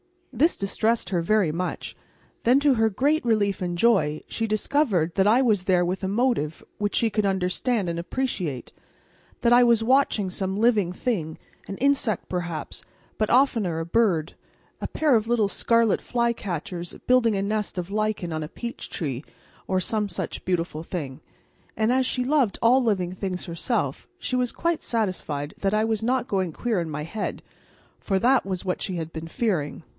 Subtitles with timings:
[0.33, 1.95] This distressed her very much;
[2.43, 6.07] then to her great relief and joy she discovered that I was there with a
[6.07, 8.71] motive which she could understand and appreciate:
[9.41, 11.37] that I was watching some living thing,
[11.67, 12.83] an insect perhaps,
[13.19, 14.33] but oftener a bird
[14.79, 19.23] a pair of little scarlet flycatchers building a nest of lichen on a peach tree,
[19.67, 21.19] or some such beautiful thing.
[21.77, 26.01] And as she loved all living things herself she was quite satisfied that I was
[26.01, 27.43] not going queer in my head,
[27.99, 29.83] for that was what she had been fearing.